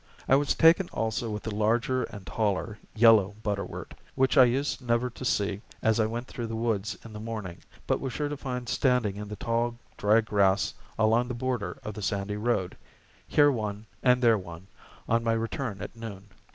[0.27, 5.11] I was taken also with the larger and taller (yellow) butterwort, which I used never
[5.11, 8.35] to see as I went through the woods in the morning, but was sure to
[8.35, 12.75] find standing in the tall dry grass along the border of the sandy road,
[13.27, 14.65] here one and there one,
[15.07, 16.29] on my return at noon.